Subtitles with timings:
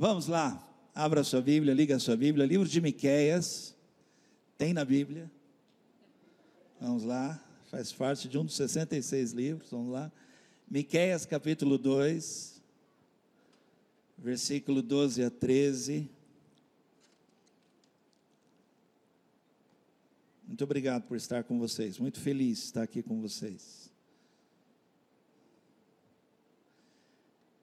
[0.00, 3.76] Vamos lá, abra sua Bíblia, liga a sua Bíblia, livro de Miqueias,
[4.56, 5.30] tem na Bíblia.
[6.80, 7.38] Vamos lá,
[7.70, 10.10] faz parte de um dos 66 livros, vamos lá.
[10.70, 12.62] Miqueias capítulo 2,
[14.16, 16.08] versículo 12 a 13.
[20.48, 23.79] Muito obrigado por estar com vocês, muito feliz de estar aqui com vocês.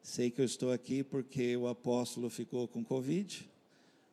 [0.07, 3.45] Sei que eu estou aqui porque o apóstolo ficou com Covid,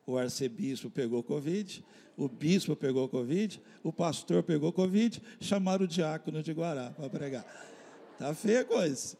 [0.05, 1.85] o arcebispo pegou Covid,
[2.17, 7.45] o bispo pegou Covid, o pastor pegou Covid, chamaram o diácono de Guará para pregar.
[8.19, 9.17] Tá feia a coisa.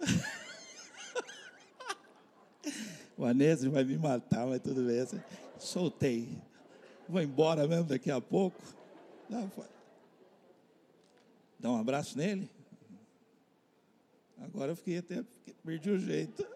[3.16, 5.06] o Anésio vai me matar, mas tudo bem.
[5.58, 6.28] Soltei.
[7.08, 8.62] Vou embora mesmo daqui a pouco.
[11.58, 12.50] Dá um abraço nele.
[14.40, 15.24] Agora eu fiquei até
[15.64, 16.46] perdi o jeito.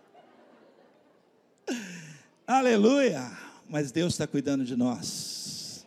[2.47, 3.31] Aleluia!
[3.69, 5.87] Mas Deus está cuidando de nós.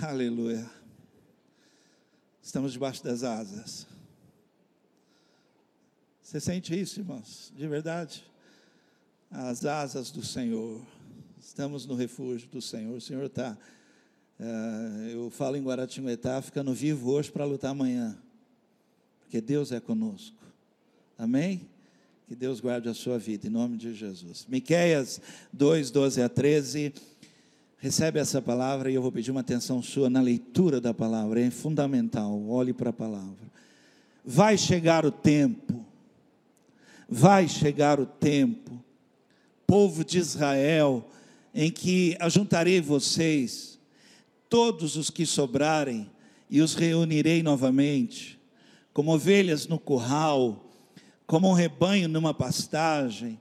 [0.00, 0.68] Aleluia.
[2.42, 3.86] Estamos debaixo das asas.
[6.22, 7.52] Você sente isso, irmãos?
[7.54, 8.24] De verdade?
[9.30, 10.80] As asas do Senhor.
[11.40, 12.96] Estamos no refúgio do Senhor.
[12.96, 13.56] O Senhor está.
[14.40, 18.18] Uh, eu falo em Guaratinguetá, ficando vivo hoje para lutar amanhã.
[19.20, 20.42] Porque Deus é conosco.
[21.18, 21.68] Amém?
[22.26, 24.46] Que Deus guarde a sua vida, em nome de Jesus.
[24.48, 25.20] Miqueias
[25.52, 26.94] 2, 12 a 13.
[27.78, 31.50] Recebe essa palavra e eu vou pedir uma atenção sua na leitura da palavra, é
[31.50, 32.40] fundamental.
[32.48, 33.50] Olhe para a palavra.
[34.24, 35.84] Vai chegar o tempo,
[37.08, 38.82] vai chegar o tempo,
[39.66, 41.10] povo de Israel,
[41.52, 43.80] em que ajuntarei vocês,
[44.48, 46.08] todos os que sobrarem,
[46.48, 48.38] e os reunirei novamente,
[48.92, 50.61] como ovelhas no curral,
[51.32, 53.40] como um rebanho numa pastagem,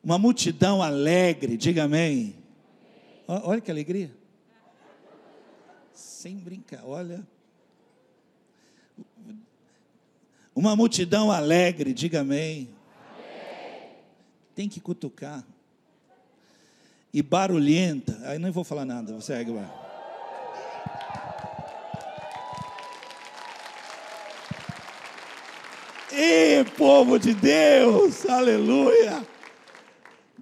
[0.00, 2.36] uma multidão alegre, diga amém.
[3.26, 4.14] Olha que alegria.
[5.92, 7.26] Sem brincar, olha.
[10.54, 12.68] Uma multidão alegre, diga amém.
[14.54, 15.44] Tem que cutucar.
[17.12, 19.91] E barulhenta, aí não vou falar nada, você segue lá.
[26.14, 29.26] E povo de Deus, aleluia,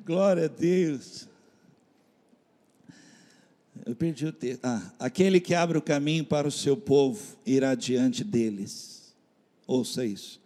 [0.05, 1.29] glória a Deus.
[3.87, 4.65] Eu perdi o texto.
[4.65, 9.15] Ah, aquele que abre o caminho para o seu povo irá diante deles.
[9.65, 10.41] Ouça isso.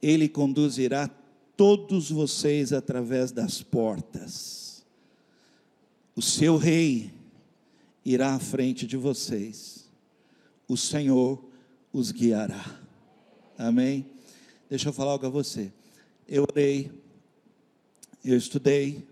[0.00, 1.10] Ele conduzirá
[1.56, 4.84] todos vocês através das portas.
[6.14, 7.12] O seu rei
[8.04, 9.90] irá à frente de vocês.
[10.68, 11.44] O Senhor
[11.92, 12.64] os guiará.
[13.58, 14.13] Amém.
[14.68, 15.72] Deixa eu falar algo a você.
[16.26, 16.90] Eu orei,
[18.24, 19.06] eu estudei,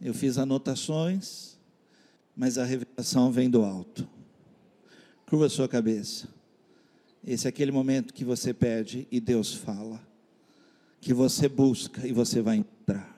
[0.00, 1.58] eu fiz anotações,
[2.34, 4.08] mas a revelação vem do alto.
[5.26, 6.28] Curva a sua cabeça.
[7.26, 10.00] Esse é aquele momento que você pede e Deus fala.
[11.00, 13.16] Que você busca e você vai entrar.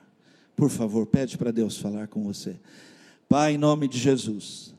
[0.55, 2.59] Por favor, pede para Deus falar com você.
[3.29, 4.73] Pai, em nome de Jesus.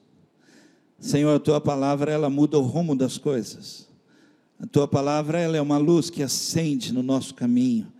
[0.98, 3.88] Senhor, a tua palavra ela muda o rumo das coisas.
[4.62, 7.92] A tua palavra ela é uma luz que acende no nosso caminho.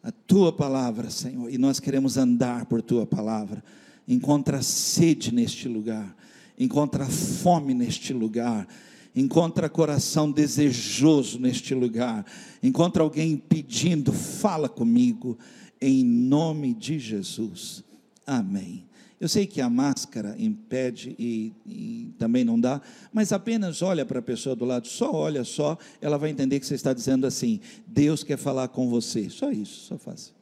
[0.00, 3.64] A tua palavra, Senhor, e nós queremos andar por tua palavra.
[4.06, 6.16] Encontra sede neste lugar,
[6.56, 8.68] encontra fome neste lugar,
[9.14, 12.24] encontra coração desejoso neste lugar,
[12.62, 15.36] encontra alguém pedindo, fala comigo,
[15.80, 17.82] em nome de Jesus.
[18.24, 18.87] Amém.
[19.20, 22.80] Eu sei que a máscara impede e, e, também não dá,
[23.12, 26.66] mas apenas olha para a pessoa do lado, só olha só, ela vai entender que
[26.66, 29.28] você está dizendo assim: Deus quer falar com você.
[29.28, 30.32] Só isso, só faz.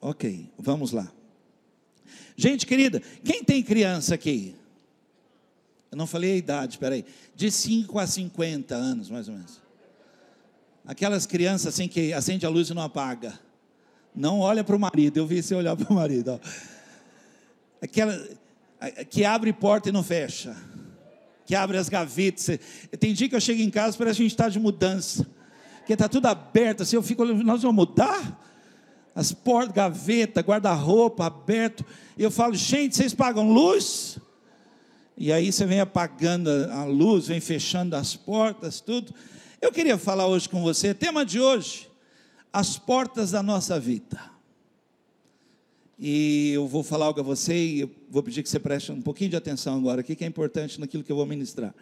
[0.00, 1.12] Ok, vamos lá.
[2.36, 4.54] Gente querida, quem tem criança aqui?
[5.90, 7.04] Eu não falei a idade, espera aí.
[7.36, 9.60] De 5 a 50 anos, mais ou menos.
[10.86, 13.38] Aquelas crianças assim que acende a luz e não apaga.
[14.14, 16.32] Não olha para o marido, eu vi você olhar para o marido.
[16.32, 16.73] Ó
[17.84, 18.28] aquela
[19.10, 20.56] que abre porta e não fecha,
[21.46, 22.58] que abre as gavetas.
[22.98, 25.26] Tem dia que eu chego em casa parece que a gente está de mudança,
[25.86, 26.82] que está tudo aberto.
[26.82, 28.40] Assim, eu fico nós vamos mudar?
[29.14, 31.84] As portas, gaveta, guarda-roupa aberto.
[32.18, 34.18] E eu falo, gente, vocês pagam luz?
[35.16, 39.14] E aí você vem apagando a luz, vem fechando as portas, tudo.
[39.60, 41.88] Eu queria falar hoje com você, tema de hoje,
[42.52, 44.33] as portas da nossa vida.
[45.98, 49.00] E eu vou falar algo a você e eu vou pedir que você preste um
[49.00, 51.74] pouquinho de atenção agora aqui, que é importante naquilo que eu vou ministrar.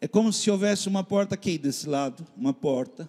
[0.00, 3.08] É como se houvesse uma porta aqui desse lado, uma porta,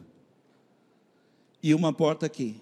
[1.62, 2.62] e uma porta aqui.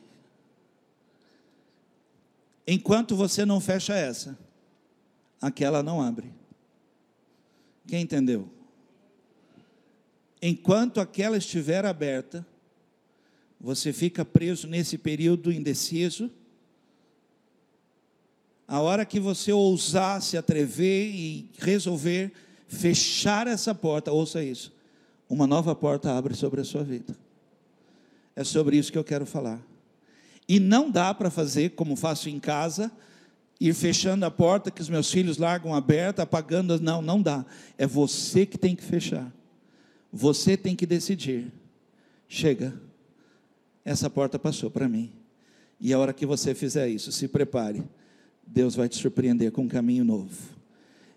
[2.68, 4.38] Enquanto você não fecha essa,
[5.42, 6.34] aquela não abre.
[7.88, 8.50] Quem entendeu?
[10.42, 12.46] Enquanto aquela estiver aberta,
[13.60, 16.30] você fica preso nesse período indeciso.
[18.68, 22.34] A hora que você ousar se atrever e resolver
[22.68, 24.74] fechar essa porta, ouça isso,
[25.30, 27.16] uma nova porta abre sobre a sua vida.
[28.36, 29.62] É sobre isso que eu quero falar.
[30.48, 32.92] E não dá para fazer como faço em casa,
[33.60, 36.80] ir fechando a porta que os meus filhos largam aberta, apagando.
[36.80, 37.46] Não, não dá.
[37.78, 39.32] É você que tem que fechar.
[40.12, 41.52] Você tem que decidir.
[42.28, 42.80] Chega,
[43.84, 45.12] essa porta passou para mim.
[45.80, 47.84] E a hora que você fizer isso, se prepare.
[48.48, 50.36] Deus vai te surpreender com um caminho novo.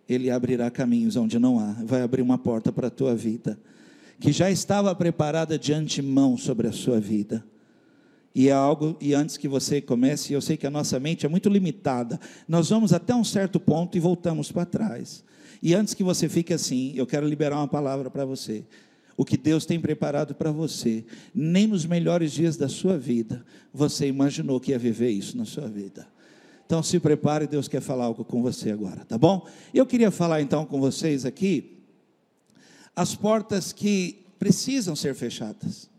[0.09, 3.59] Ele abrirá caminhos onde não há, vai abrir uma porta para a tua vida,
[4.19, 7.45] que já estava preparada de antemão sobre a sua vida.
[8.35, 11.29] E é algo, e antes que você comece, eu sei que a nossa mente é
[11.29, 15.25] muito limitada, nós vamos até um certo ponto e voltamos para trás.
[15.63, 18.65] E antes que você fique assim, eu quero liberar uma palavra para você.
[19.17, 21.05] O que Deus tem preparado para você,
[21.35, 25.69] nem nos melhores dias da sua vida, você imaginou que ia viver isso na sua
[25.69, 26.07] vida.
[26.71, 29.45] Então se prepare, Deus quer falar algo com você agora, tá bom?
[29.75, 31.83] Eu queria falar então com vocês aqui
[32.95, 35.91] as portas que precisam ser fechadas.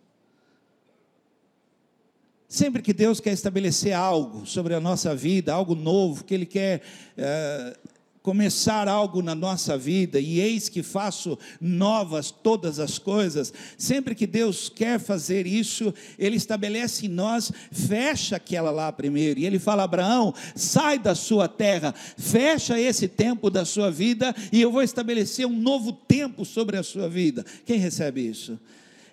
[2.48, 6.82] Sempre que Deus quer estabelecer algo sobre a nossa vida, algo novo, que Ele quer
[7.18, 7.78] é,
[8.22, 14.28] começar algo na nossa vida, e eis que faço novas todas as coisas, sempre que
[14.28, 19.84] Deus quer fazer isso, Ele estabelece em nós, fecha aquela lá primeiro, e Ele fala:
[19.84, 25.46] Abraão, sai da sua terra, fecha esse tempo da sua vida, e eu vou estabelecer
[25.46, 27.46] um novo tempo sobre a sua vida.
[27.66, 28.60] Quem recebe isso?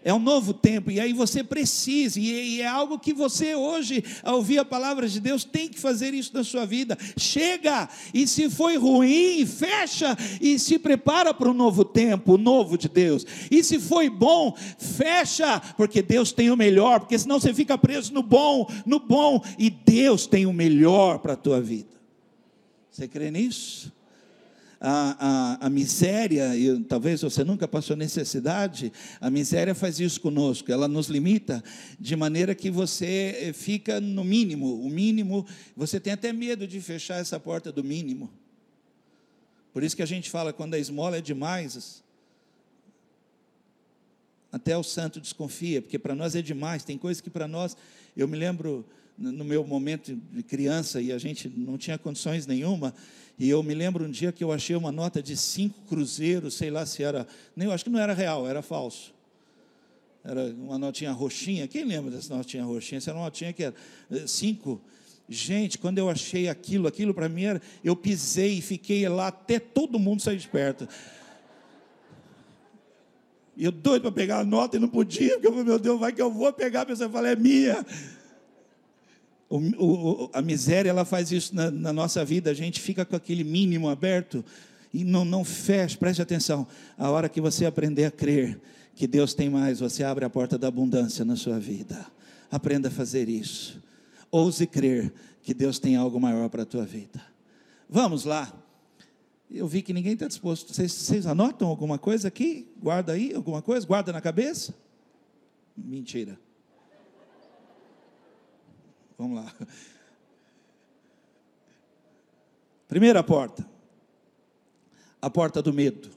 [0.08, 4.36] É um novo tempo, e aí você precisa, e é algo que você hoje, ao
[4.36, 6.96] ouvir a palavra de Deus, tem que fazer isso na sua vida.
[7.18, 12.78] Chega, e se foi ruim, fecha e se prepara para um novo tempo, o novo
[12.78, 13.26] de Deus.
[13.50, 18.14] E se foi bom, fecha, porque Deus tem o melhor, porque senão você fica preso
[18.14, 22.00] no bom, no bom, e Deus tem o melhor para a tua vida.
[22.90, 23.92] Você crê nisso?
[24.80, 30.70] A, a, a miséria, e talvez você nunca passou necessidade, a miséria faz isso conosco,
[30.70, 31.62] ela nos limita
[31.98, 35.44] de maneira que você eh, fica no mínimo, o mínimo,
[35.76, 38.30] você tem até medo de fechar essa porta do mínimo.
[39.72, 42.02] Por isso que a gente fala, quando a esmola é demais,
[44.50, 47.76] até o santo desconfia, porque para nós é demais, tem coisas que para nós,
[48.16, 48.86] eu me lembro
[49.18, 52.94] no meu momento de criança e a gente não tinha condições nenhuma,
[53.38, 56.70] e eu me lembro um dia que eu achei uma nota de cinco cruzeiros, sei
[56.70, 59.14] lá se era, nem eu acho que não era real, era falso.
[60.24, 61.68] Era uma notinha roxinha.
[61.68, 62.98] Quem lembra dessa notinha roxinha?
[62.98, 63.74] Essa era uma notinha que era
[64.10, 64.80] eh, cinco.
[65.28, 69.60] Gente, quando eu achei aquilo, aquilo para mim era, eu pisei e fiquei lá até
[69.60, 70.88] todo mundo sair de perto.
[73.56, 76.00] E eu doido para pegar a nota e não podia, porque eu falei, meu Deus,
[76.00, 77.84] vai que eu vou pegar, a pessoa fala, é minha.
[79.48, 83.16] O, o, a miséria ela faz isso na, na, nossa vida, a gente fica com
[83.16, 84.44] aquele mínimo aberto
[84.92, 86.66] e não, não fecha, preste atenção.
[86.98, 88.60] A hora que você aprender a crer
[88.94, 92.06] que Deus tem mais, você abre a porta da abundância na sua vida.
[92.50, 93.82] Aprenda a fazer isso.
[94.30, 95.12] Ouse crer
[95.42, 97.22] que Deus tem algo maior para a tua vida.
[97.88, 98.52] Vamos lá.
[99.50, 100.74] Eu vi que ninguém está disposto.
[100.74, 102.68] Vocês, vocês anotam alguma coisa aqui?
[102.76, 103.86] Guarda aí alguma coisa?
[103.86, 104.74] Guarda na cabeça?
[105.76, 106.38] Mentira.
[109.18, 109.52] Vamos lá.
[112.86, 113.68] Primeira porta.
[115.20, 116.08] A porta do medo.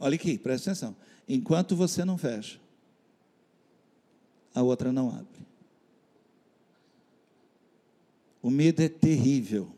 [0.00, 0.96] Olha aqui, presta atenção.
[1.28, 2.58] Enquanto você não fecha,
[4.54, 5.46] a outra não abre.
[8.40, 9.70] O medo é terrível.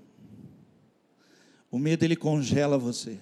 [1.71, 3.19] O medo ele congela você.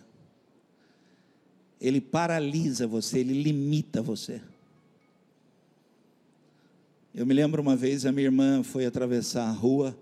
[1.80, 4.42] Ele paralisa você, ele limita você.
[7.18, 9.98] Eu me lembro uma vez a minha irmã foi atravessar a rua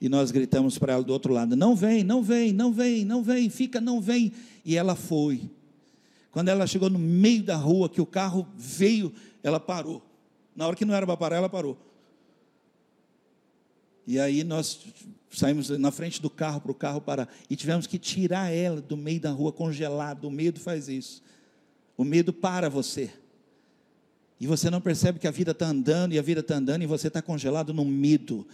[0.00, 3.22] e nós gritamos para ela do outro lado: Não vem, não vem, não vem, não
[3.22, 4.32] vem, fica, não vem.
[4.64, 5.48] E ela foi.
[6.32, 9.12] Quando ela chegou no meio da rua, que o carro veio,
[9.44, 10.02] ela parou.
[10.56, 11.78] Na hora que não era para parar, ela parou.
[14.04, 14.86] E aí nós
[15.30, 17.32] saímos na frente do carro para o carro parar.
[17.48, 20.26] E tivemos que tirar ela do meio da rua congelada.
[20.26, 21.22] O medo faz isso.
[21.96, 23.12] O medo para você.
[24.38, 26.86] E você não percebe que a vida está andando e a vida está andando e
[26.86, 28.46] você está congelado no medo.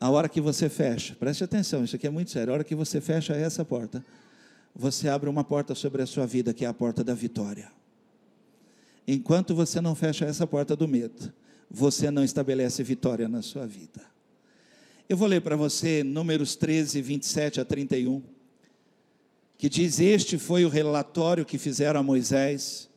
[0.00, 2.52] A hora que você fecha, preste atenção, isso aqui é muito sério.
[2.52, 4.04] A hora que você fecha essa porta,
[4.74, 7.70] você abre uma porta sobre a sua vida, que é a porta da vitória.
[9.06, 11.32] Enquanto você não fecha essa porta do medo,
[11.70, 14.00] você não estabelece vitória na sua vida.
[15.08, 18.22] Eu vou ler para você Números 13, 27 a 31,
[19.58, 22.89] que diz: Este foi o relatório que fizeram a Moisés.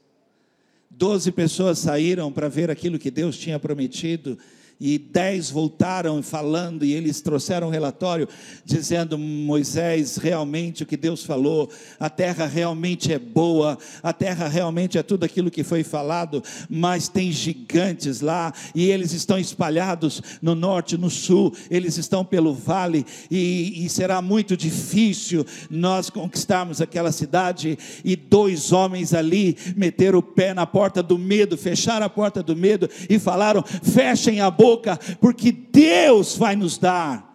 [0.96, 4.38] Doze pessoas saíram para ver aquilo que Deus tinha prometido
[4.86, 8.28] e dez voltaram falando, e eles trouxeram um relatório
[8.66, 14.98] dizendo: Moisés, realmente o que Deus falou, a terra realmente é boa, a terra realmente
[14.98, 20.54] é tudo aquilo que foi falado, mas tem gigantes lá, e eles estão espalhados no
[20.54, 27.14] norte, no sul, eles estão pelo vale, e, e será muito difícil nós conquistarmos aquela
[27.14, 27.78] cidade.
[28.04, 32.54] E dois homens ali meteram o pé na porta do medo, fecharam a porta do
[32.54, 37.32] medo e falaram: fechem a boca boca, porque Deus vai nos dar.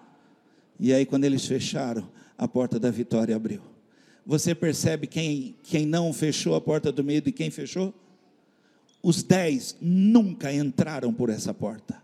[0.79, 3.63] E aí, quando eles fecharam, a porta da vitória abriu.
[4.27, 7.95] Você percebe quem, quem não fechou a porta do medo e quem fechou?
[9.03, 12.03] Os dez nunca entraram por essa porta.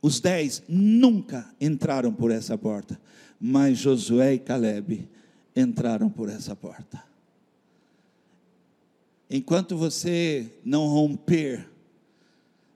[0.00, 3.00] Os dez nunca entraram por essa porta.
[3.40, 5.08] Mas Josué e Caleb
[5.56, 7.02] entraram por essa porta.
[9.28, 11.68] Enquanto você não romper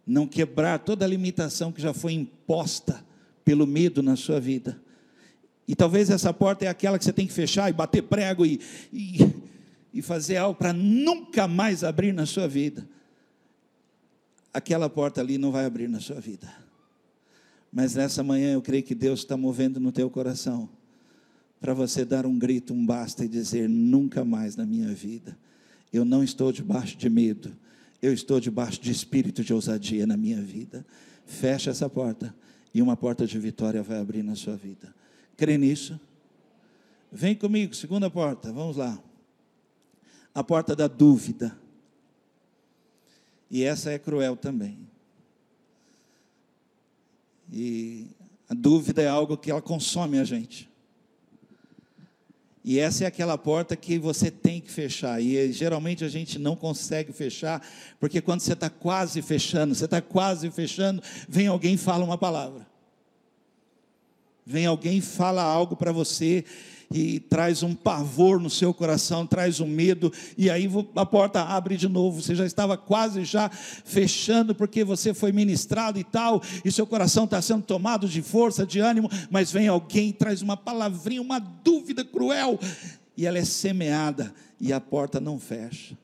[0.07, 3.05] não quebrar toda a limitação que já foi imposta
[3.45, 4.81] pelo medo na sua vida.
[5.67, 8.61] E talvez essa porta é aquela que você tem que fechar e bater prego e,
[8.93, 9.19] e,
[9.95, 12.89] e fazer algo para nunca mais abrir na sua vida.
[14.53, 16.53] Aquela porta ali não vai abrir na sua vida.
[17.73, 20.69] Mas nessa manhã eu creio que Deus está movendo no teu coração
[21.59, 25.39] para você dar um grito, um basta e dizer: nunca mais na minha vida.
[25.93, 27.57] Eu não estou debaixo de medo
[28.03, 30.85] eu estou debaixo de espírito de ousadia na minha vida.
[31.25, 32.35] Fecha essa porta
[32.75, 34.93] e uma porta de vitória vai abrir na sua vida.
[35.37, 36.01] Crê nisso?
[37.13, 38.99] Vem comigo, segunda porta, vamos lá.
[40.35, 41.57] A porta da dúvida.
[43.49, 44.79] E essa é cruel também.
[47.53, 48.09] E
[48.49, 50.72] a dúvida é algo que ela consome a gente.
[52.65, 55.21] E essa é aquela porta que você tem que fechar.
[55.21, 57.61] E eh, geralmente a gente não consegue fechar,
[57.99, 62.17] porque quando você está quase fechando, você está quase fechando, vem alguém e fala uma
[62.17, 62.67] palavra.
[64.47, 66.45] Vem alguém e fala algo para você
[66.93, 71.77] e traz um pavor no seu coração, traz um medo, e aí a porta abre
[71.77, 72.21] de novo.
[72.21, 77.25] Você já estava quase já fechando, porque você foi ministrado e tal, e seu coração
[77.25, 81.39] está sendo tomado de força, de ânimo, mas vem alguém e traz uma palavrinha, uma
[81.39, 82.59] dúvida cruel,
[83.17, 85.97] e ela é semeada, e a porta não fecha.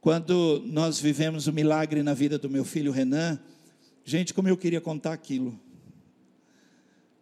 [0.00, 3.38] Quando nós vivemos o milagre na vida do meu filho Renan,
[4.04, 5.56] gente, como eu queria contar aquilo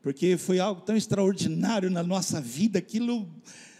[0.02, 3.28] porque foi algo tão extraordinário na nossa vida, aquilo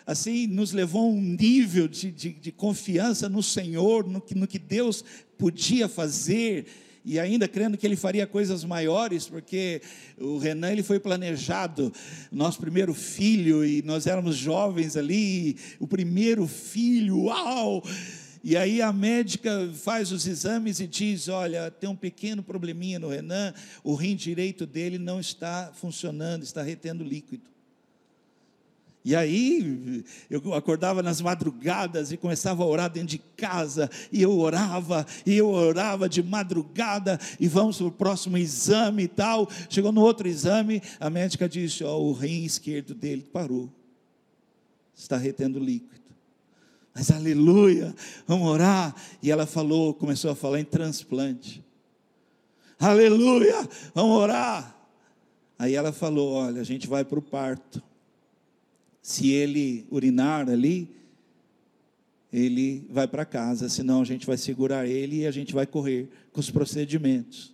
[0.07, 4.47] assim nos levou a um nível de, de, de confiança no Senhor, no que, no
[4.47, 5.05] que Deus
[5.39, 6.67] podia fazer
[7.05, 9.81] e ainda crendo que ele faria coisas maiores, porque
[10.19, 11.93] o Renan ele foi planejado,
[12.31, 17.83] nosso primeiro filho, e nós éramos jovens ali, o primeiro filho, uau!
[18.43, 23.09] E aí a médica faz os exames e diz: Olha, tem um pequeno probleminha no
[23.09, 23.53] Renan,
[23.85, 27.51] o rim direito dele não está funcionando, está retendo líquido.
[29.03, 34.39] E aí eu acordava nas madrugadas e começava a orar dentro de casa, e eu
[34.39, 39.49] orava, e eu orava de madrugada, e vamos para o próximo exame e tal.
[39.71, 43.71] Chegou no outro exame, a médica disse: Ó, oh, o rim esquerdo dele parou,
[44.95, 46.10] está retendo líquido.
[46.95, 47.95] Mas aleluia,
[48.27, 48.95] vamos orar.
[49.23, 51.65] E ela falou, começou a falar em transplante.
[52.79, 54.81] Aleluia, vamos orar.
[55.59, 57.83] Aí ela falou: Olha, a gente vai para o parto.
[59.03, 60.89] Se ele urinar ali,
[62.33, 66.09] ele vai para casa, senão a gente vai segurar ele e a gente vai correr
[66.33, 67.53] com os procedimentos.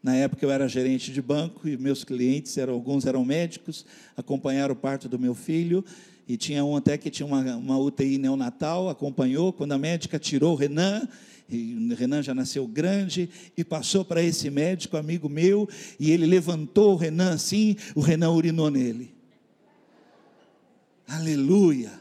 [0.00, 3.84] Na época eu era gerente de banco e meus clientes eram alguns eram médicos,
[4.16, 5.84] acompanharam o parto do meu filho
[6.28, 10.52] e tinha um até que tinha uma, uma UTI neonatal, acompanhou, quando a médica tirou
[10.52, 11.08] o Renan,
[11.48, 15.68] e Renan já nasceu grande, e passou para esse médico, amigo meu,
[16.00, 19.14] e ele levantou o Renan assim, o Renan urinou nele.
[21.06, 21.92] Aleluia!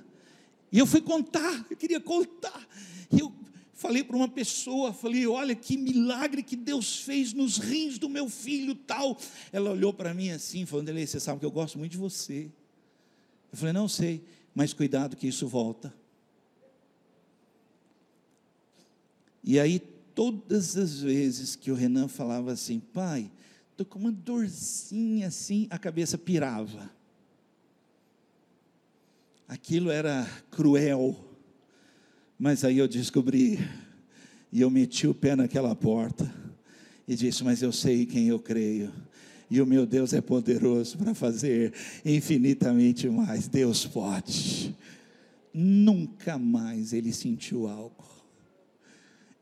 [0.72, 2.68] E eu fui contar, eu queria contar.
[3.12, 3.32] E eu
[3.74, 8.28] falei para uma pessoa, falei, olha que milagre que Deus fez nos rins do meu
[8.28, 9.16] filho tal.
[9.54, 12.50] Ela olhou para mim assim, falando, você sabe que eu gosto muito de você.
[13.56, 14.22] Eu falei, não sei,
[14.54, 15.94] mas cuidado que isso volta.
[19.42, 19.80] E aí,
[20.14, 23.32] todas as vezes que o Renan falava assim, pai,
[23.72, 26.92] estou com uma dorzinha assim, a cabeça pirava.
[29.48, 31.18] Aquilo era cruel,
[32.38, 33.58] mas aí eu descobri,
[34.52, 36.30] e eu meti o pé naquela porta,
[37.08, 38.92] e disse: Mas eu sei em quem eu creio.
[39.50, 41.74] E o meu Deus é poderoso para fazer
[42.04, 43.48] infinitamente mais.
[43.48, 44.76] Deus pode.
[45.54, 48.15] Nunca mais ele sentiu algo.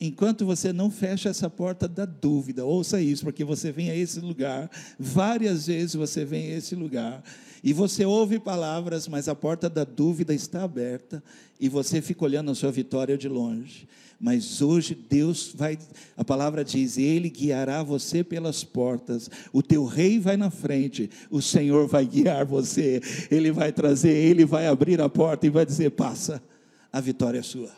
[0.05, 4.19] Enquanto você não fecha essa porta da dúvida, ouça isso, porque você vem a esse
[4.19, 4.69] lugar,
[4.99, 7.23] várias vezes você vem a esse lugar,
[7.63, 11.23] e você ouve palavras, mas a porta da dúvida está aberta,
[11.57, 13.87] e você fica olhando a sua vitória de longe.
[14.19, 15.79] Mas hoje Deus vai,
[16.17, 21.41] a palavra diz, Ele guiará você pelas portas, o teu rei vai na frente, o
[21.41, 22.99] Senhor vai guiar você,
[23.31, 26.43] Ele vai trazer, Ele vai abrir a porta e vai dizer: passa,
[26.91, 27.71] a vitória é sua.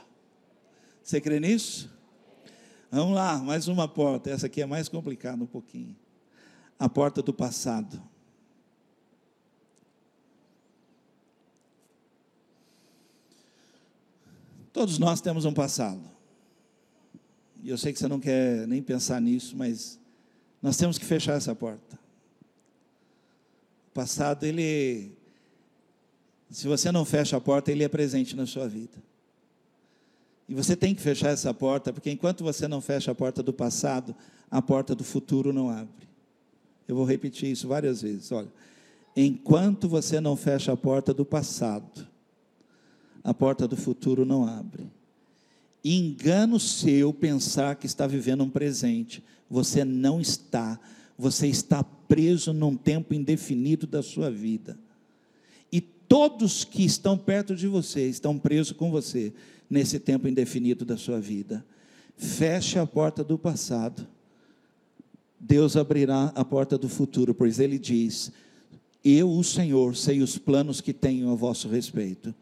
[1.04, 1.94] Você crê nisso?
[2.96, 5.94] Vamos lá, mais uma porta, essa aqui é mais complicada um pouquinho.
[6.80, 8.02] A porta do passado.
[14.72, 16.10] Todos nós temos um passado.
[17.62, 20.00] E eu sei que você não quer nem pensar nisso, mas
[20.62, 22.00] nós temos que fechar essa porta.
[23.90, 25.12] O passado, ele.
[26.50, 29.04] Se você não fecha a porta, ele é presente na sua vida.
[30.48, 33.52] E você tem que fechar essa porta, porque enquanto você não fecha a porta do
[33.52, 34.16] passado,
[34.50, 36.08] a porta do futuro não abre.
[36.88, 38.32] Eu vou repetir isso várias vezes.
[38.32, 38.52] Olha,
[39.16, 42.08] enquanto você não fecha a porta do passado,
[43.24, 44.88] a porta do futuro não abre
[45.94, 49.24] engano seu pensar que está vivendo um presente.
[49.50, 50.80] Você não está.
[51.18, 54.78] Você está preso num tempo indefinido da sua vida.
[55.72, 59.32] E todos que estão perto de você estão presos com você
[59.70, 61.66] nesse tempo indefinido da sua vida.
[62.18, 64.08] Feche a porta do passado.
[65.40, 68.32] Deus abrirá a porta do futuro, pois ele diz:
[69.04, 72.34] Eu, o Senhor, sei os planos que tenho a vosso respeito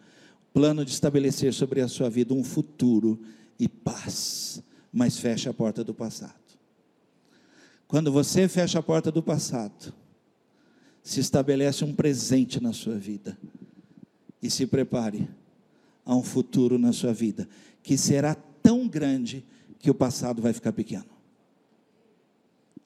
[0.54, 3.20] plano de estabelecer sobre a sua vida um futuro
[3.60, 6.32] e paz, mas fecha a porta do passado.
[7.88, 9.94] Quando você fecha a porta do passado,
[11.02, 13.38] se estabelece um presente na sua vida.
[14.42, 15.28] E se prepare
[16.06, 17.48] a um futuro na sua vida
[17.82, 19.46] que será tão grande
[19.80, 21.06] que o passado vai ficar pequeno.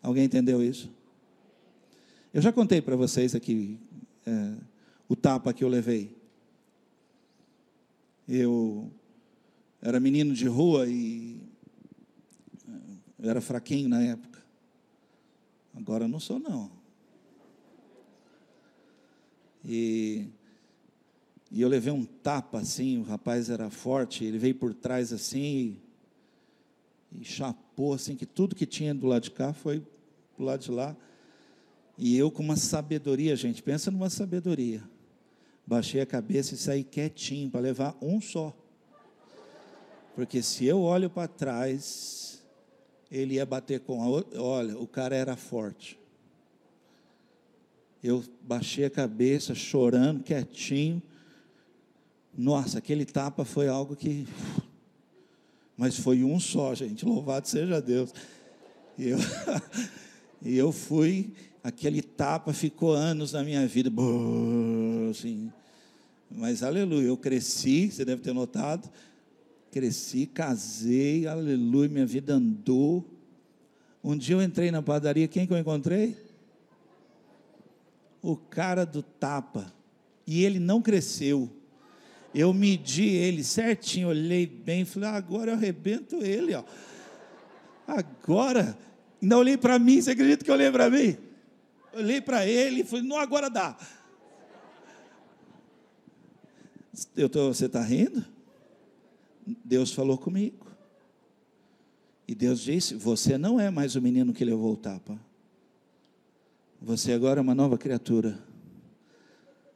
[0.01, 0.91] Alguém entendeu isso?
[2.33, 3.79] Eu já contei para vocês aqui
[4.25, 4.53] é,
[5.07, 6.15] o tapa que eu levei.
[8.27, 8.91] Eu
[9.81, 11.39] era menino de rua e
[13.19, 14.43] eu era fraquinho na época.
[15.73, 16.71] Agora não sou não.
[19.63, 20.27] E,
[21.51, 25.79] e eu levei um tapa assim, o rapaz era forte, ele veio por trás assim
[27.11, 29.79] e, e chapou assim, que tudo que tinha do lado de cá foi
[30.37, 30.95] do lado de lá.
[31.97, 34.83] E eu com uma sabedoria, gente, pensa numa sabedoria.
[35.65, 38.55] Baixei a cabeça e saí quietinho para levar um só.
[40.15, 42.43] Porque se eu olho para trás,
[43.11, 44.41] ele ia bater com a outra.
[44.41, 45.99] Olha, o cara era forte.
[48.03, 51.01] Eu baixei a cabeça, chorando, quietinho.
[52.37, 54.27] Nossa, aquele tapa foi algo que.
[55.75, 57.03] Mas foi um só, gente.
[57.03, 58.13] Louvado seja Deus.
[58.95, 59.17] E eu,
[60.43, 63.91] e eu fui aquele tapa ficou anos na minha vida,
[65.09, 65.51] assim.
[66.29, 68.87] Mas aleluia, eu cresci, você deve ter notado.
[69.71, 73.03] Cresci, casei, aleluia, minha vida andou.
[74.03, 76.15] Um dia eu entrei na padaria, quem que eu encontrei?
[78.21, 79.73] O cara do tapa.
[80.25, 81.56] E ele não cresceu.
[82.33, 86.63] Eu medi ele certinho, olhei bem, falei, ah, agora eu arrebento ele, ó.
[87.87, 88.77] Agora,
[89.21, 91.17] ainda olhei para mim, você acredita que eu olhei para mim?
[91.93, 93.77] Olhei para ele e falei, não, agora dá.
[97.15, 98.25] Eu tô, você está rindo?
[99.63, 100.67] Deus falou comigo.
[102.27, 105.17] E Deus disse: Você não é mais o menino que levou o tapa.
[106.81, 108.37] Você agora é uma nova criatura.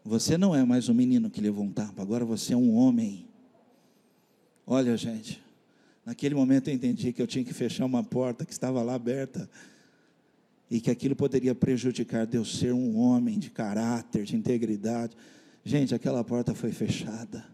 [0.04, 3.28] Você não é mais o menino que levou um tapa, agora você é um homem.
[4.66, 5.42] Olha, gente,
[6.06, 9.50] naquele momento eu entendi que eu tinha que fechar uma porta que estava lá aberta
[10.70, 15.16] e que aquilo poderia prejudicar Deus ser um homem de caráter, de integridade.
[15.64, 17.46] Gente, aquela porta foi fechada.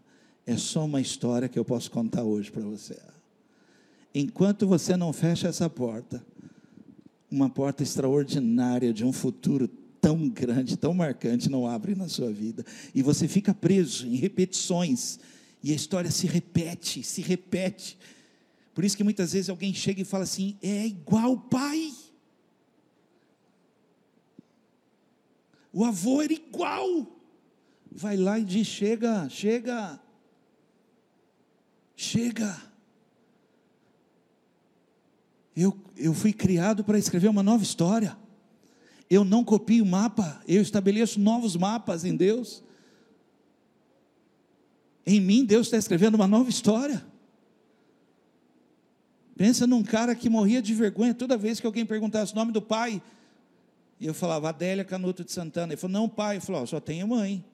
[0.45, 2.97] É só uma história que eu posso contar hoje para você.
[4.15, 6.25] Enquanto você não fecha essa porta,
[7.29, 9.67] uma porta extraordinária de um futuro
[10.01, 12.65] tão grande, tão marcante, não abre na sua vida.
[12.93, 15.19] E você fica preso em repetições.
[15.63, 17.97] E a história se repete, se repete.
[18.73, 21.91] Por isso que muitas vezes alguém chega e fala assim: é igual o pai.
[25.73, 27.07] O avô era igual.
[27.91, 29.99] Vai lá e diz: chega, chega,
[31.95, 32.62] chega.
[35.55, 38.15] Eu, eu fui criado para escrever uma nova história.
[39.09, 42.63] Eu não copio o mapa, eu estabeleço novos mapas em Deus.
[45.05, 47.05] Em mim, Deus está escrevendo uma nova história.
[49.37, 52.61] Pensa num cara que morria de vergonha toda vez que alguém perguntasse o nome do
[52.61, 53.01] pai.
[53.99, 55.73] E eu falava, Adélia Canuto de Santana.
[55.73, 56.37] Ele falou, não, pai.
[56.37, 57.45] Eu falou, só tenho mãe.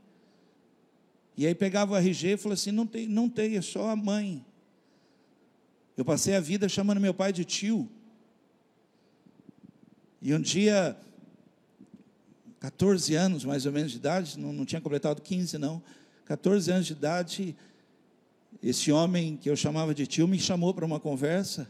[1.35, 3.95] E aí pegava o RG e falou assim: não tem, não tem, é só a
[3.95, 4.45] mãe.
[5.97, 7.89] Eu passei a vida chamando meu pai de tio.
[10.21, 10.97] E um dia,
[12.63, 15.83] 14 anos mais ou menos de idade, não, não tinha completado 15 não,
[16.23, 17.57] 14 anos de idade,
[18.61, 21.69] esse homem que eu chamava de tio me chamou para uma conversa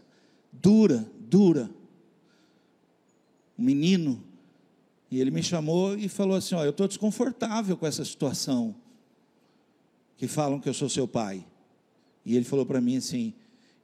[0.51, 1.67] dura, dura.
[3.57, 4.23] Um menino.
[5.09, 8.75] E ele me chamou e falou assim: Ó, eu estou desconfortável com essa situação
[10.15, 11.43] que falam que eu sou seu pai.
[12.23, 13.33] E ele falou para mim assim: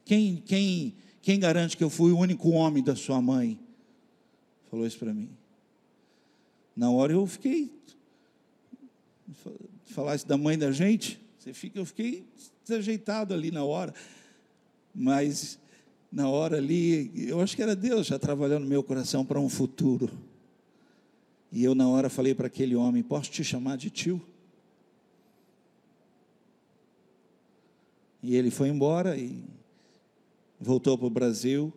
[0.04, 3.58] quem, quem, quem garante que eu fui o único homem da sua mãe?
[4.70, 5.39] Falou isso para mim.
[6.76, 7.70] Na hora eu fiquei.
[9.86, 12.24] Falar isso da mãe da gente, você fica, eu fiquei
[12.64, 13.92] desajeitado ali na hora.
[14.94, 15.58] Mas
[16.10, 19.48] na hora ali, eu acho que era Deus já trabalhando no meu coração para um
[19.48, 20.10] futuro.
[21.52, 24.20] E eu na hora falei para aquele homem: Posso te chamar de tio?
[28.22, 29.42] E ele foi embora e
[30.60, 31.72] voltou para o Brasil.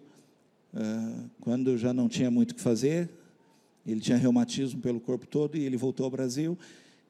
[0.73, 3.09] Uh, quando já não tinha muito o que fazer,
[3.85, 6.57] ele tinha reumatismo pelo corpo todo e ele voltou ao Brasil.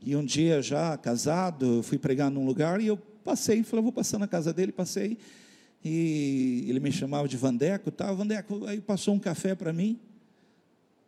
[0.01, 3.91] E um dia, já casado, eu fui pregar num lugar e eu passei, falei, vou
[3.91, 5.17] passar na casa dele, passei.
[5.83, 8.11] E ele me chamava de Vandeco, tá?
[8.11, 9.99] Vandeco, aí passou um café para mim,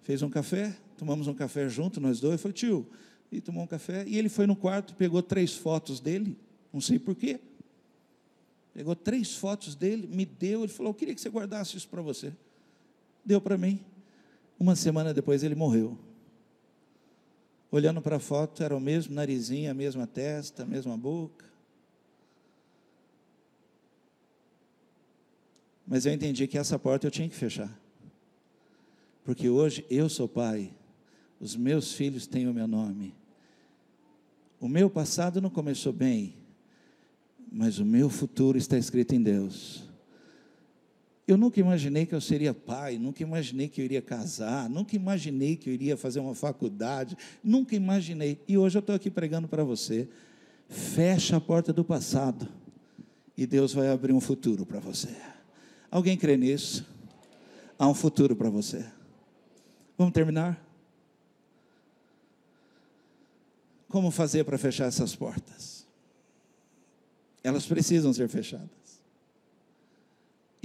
[0.02, 2.34] fez um café, tomamos um café junto, nós dois.
[2.34, 2.88] Eu falei, tio,
[3.32, 4.06] e tomou um café.
[4.08, 6.38] E ele foi no quarto, pegou três fotos dele,
[6.72, 7.40] não sei porquê.
[8.74, 12.02] Pegou três fotos dele, me deu, ele falou: Eu queria que você guardasse isso para
[12.02, 12.34] você.
[13.24, 13.80] Deu para mim.
[14.60, 15.98] Uma semana depois ele morreu.
[17.72, 21.46] Olhando para a foto, era o mesmo narizinho, a mesma testa, a mesma boca.
[25.86, 27.70] Mas eu entendi que essa porta eu tinha que fechar.
[29.24, 30.72] Porque hoje eu sou pai,
[31.40, 33.14] os meus filhos têm o meu nome.
[34.60, 36.36] O meu passado não começou bem,
[37.52, 39.85] mas o meu futuro está escrito em Deus.
[41.28, 45.56] Eu nunca imaginei que eu seria pai, nunca imaginei que eu iria casar, nunca imaginei
[45.56, 48.40] que eu iria fazer uma faculdade, nunca imaginei.
[48.48, 50.08] E hoje eu estou aqui pregando para você.
[50.68, 52.48] Fecha a porta do passado
[53.36, 55.16] e Deus vai abrir um futuro para você.
[55.90, 56.86] Alguém crê nisso?
[57.78, 58.86] Há um futuro para você.
[59.98, 60.64] Vamos terminar?
[63.88, 65.76] Como fazer para fechar essas portas?
[67.46, 68.85] elas precisam ser fechadas.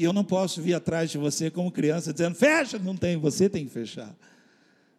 [0.00, 3.50] E eu não posso vir atrás de você como criança dizendo, fecha, não tem, você
[3.50, 4.16] tem que fechar.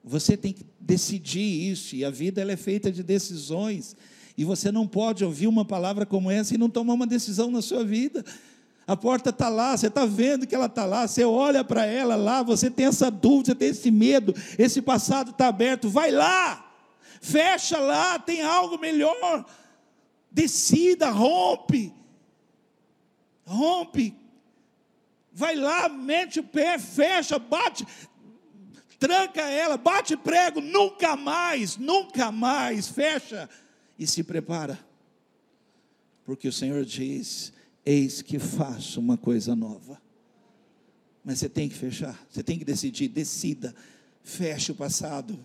[0.03, 3.95] Você tem que decidir isso, e a vida ela é feita de decisões.
[4.37, 7.63] E você não pode ouvir uma palavra como essa e não tomar uma decisão na
[7.63, 8.23] sua vida.
[8.85, 12.15] A porta está lá, você está vendo que ela está lá, você olha para ela
[12.15, 16.71] lá, você tem essa dúvida, você tem esse medo, esse passado está aberto, vai lá,
[17.19, 19.47] fecha lá, tem algo melhor
[20.31, 21.91] decida, rompe,
[23.43, 24.20] rompe,
[25.31, 27.85] vai lá, mete o pé, fecha, bate,
[28.99, 33.49] tranca ela, bate prego, nunca mais, nunca mais, fecha
[33.97, 34.79] e se prepara,
[36.25, 37.53] porque o Senhor diz:
[37.85, 40.01] Eis que faço uma coisa nova.
[41.23, 43.75] Mas você tem que fechar, você tem que decidir, decida,
[44.23, 45.39] feche o passado,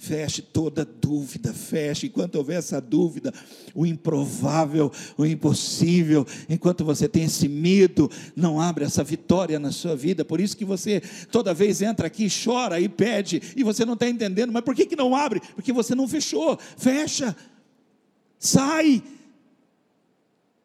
[0.00, 2.06] Feche toda dúvida, feche.
[2.06, 3.34] Enquanto houver essa dúvida,
[3.74, 9.94] o improvável, o impossível, enquanto você tem esse medo, não abre essa vitória na sua
[9.94, 10.24] vida.
[10.24, 14.08] Por isso que você toda vez entra aqui, chora e pede, e você não está
[14.08, 14.50] entendendo.
[14.50, 15.38] Mas por que, que não abre?
[15.54, 16.58] Porque você não fechou.
[16.78, 17.36] Fecha.
[18.38, 19.02] Sai.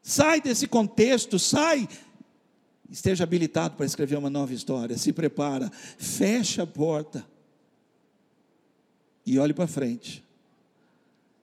[0.02, 1.90] Sai desse contexto, sai.
[2.90, 4.98] Esteja habilitado para escrever uma nova história.
[4.98, 5.70] Se prepara.
[5.98, 7.35] Fecha a porta
[9.26, 10.24] e olhe para frente.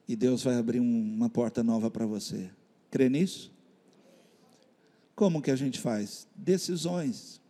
[0.06, 2.50] E Deus vai abrir um, uma porta nova para você.
[2.90, 3.50] Crê nisso?
[5.14, 6.26] Como que a gente faz?
[6.34, 7.40] Decisões.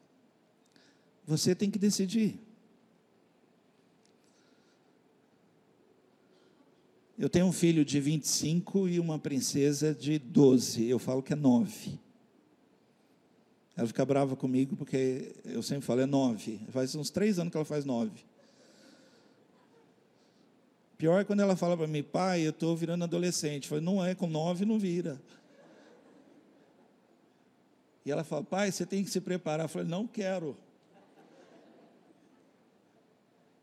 [1.27, 2.39] Você tem que decidir.
[7.19, 10.89] Eu tenho um filho de 25 e uma princesa de 12.
[10.89, 11.99] Eu falo que é 9.
[13.77, 16.61] Ela fica brava comigo porque eu sempre falo é 9.
[16.71, 18.11] Faz uns três anos que ela faz 9.
[21.03, 23.65] Pior é quando ela fala para mim, pai, eu estou virando adolescente.
[23.65, 25.21] Eu falei, não é, com nove não vira.
[28.07, 29.65] E ela fala, pai, você tem que se preparar.
[29.65, 30.57] Eu falei, não quero.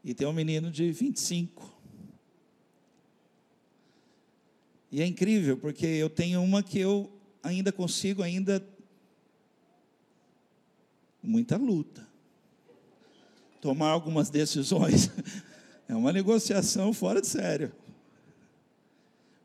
[0.03, 1.79] E tem um menino de 25.
[4.91, 7.09] E é incrível, porque eu tenho uma que eu
[7.41, 8.61] ainda consigo, ainda.
[11.23, 12.05] Muita luta.
[13.61, 15.09] Tomar algumas decisões.
[15.89, 17.71] É uma negociação fora de sério.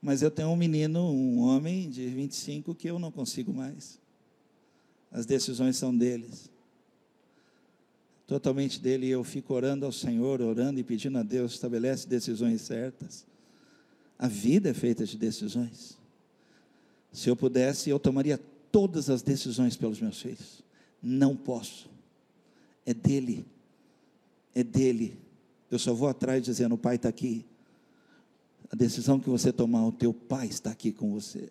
[0.00, 3.98] Mas eu tenho um menino, um homem de 25 que eu não consigo mais.
[5.11, 6.50] As decisões são deles.
[8.26, 12.61] Totalmente dele, e eu fico orando ao Senhor, orando e pedindo a Deus, estabelece decisões
[12.61, 13.24] certas.
[14.18, 15.96] A vida é feita de decisões.
[17.11, 18.38] Se eu pudesse, eu tomaria
[18.70, 20.62] todas as decisões pelos meus filhos.
[21.02, 21.88] Não posso.
[22.85, 23.46] É dele.
[24.54, 25.23] É dele.
[25.70, 27.44] Eu só vou atrás dizendo: o pai está aqui.
[28.70, 31.50] A decisão que você tomar, o teu pai está aqui com você.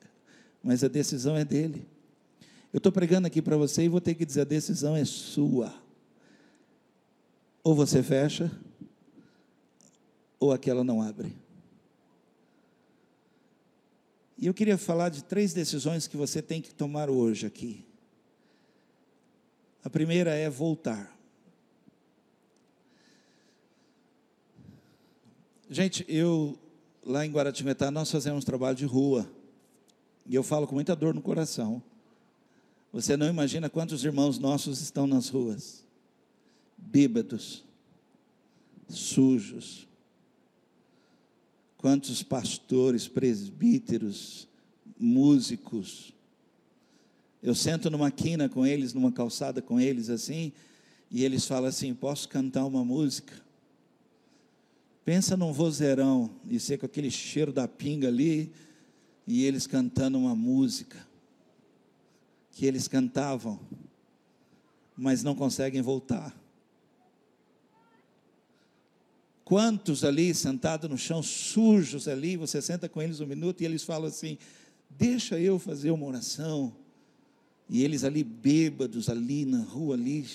[0.63, 1.86] Mas a decisão é dele.
[2.71, 5.73] Eu estou pregando aqui para você e vou ter que dizer: a decisão é sua.
[7.63, 8.52] Ou você fecha,
[10.39, 11.34] ou aquela não abre.
[14.38, 17.86] E eu queria falar de três decisões que você tem que tomar hoje aqui.
[19.84, 21.12] A primeira é voltar.
[25.73, 26.55] Gente, eu
[27.03, 29.27] lá em Guaratinguetá nós fazemos trabalho de rua.
[30.23, 31.81] E eu falo com muita dor no coração.
[32.91, 35.83] Você não imagina quantos irmãos nossos estão nas ruas,
[36.77, 37.63] bêbados,
[38.88, 39.88] sujos,
[41.75, 44.47] quantos pastores, presbíteros,
[44.95, 46.13] músicos.
[47.41, 50.53] Eu sento numa quina com eles, numa calçada com eles assim,
[51.09, 53.42] e eles falam assim: posso cantar uma música?
[55.05, 58.51] Pensa num vozeirão e ser com aquele cheiro da pinga ali,
[59.27, 61.07] e eles cantando uma música
[62.51, 63.59] que eles cantavam,
[64.95, 66.37] mas não conseguem voltar.
[69.43, 73.83] Quantos ali sentados no chão, sujos ali, você senta com eles um minuto e eles
[73.83, 74.37] falam assim:
[74.89, 76.73] Deixa eu fazer uma oração.
[77.69, 80.25] E eles ali bêbados, ali na rua, ali.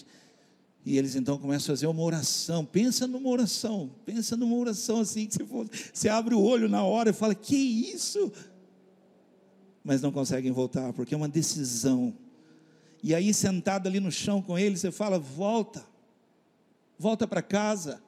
[0.88, 2.64] E eles então começam a fazer uma oração.
[2.64, 7.11] Pensa numa oração, pensa numa oração assim, que você, você abre o olho na hora
[7.11, 8.33] e fala: Que isso?
[9.85, 12.14] Mas não conseguem voltar, porque é uma decisão.
[13.03, 15.85] E aí, sentado ali no chão com eles, você fala: Volta,
[16.98, 18.03] volta para casa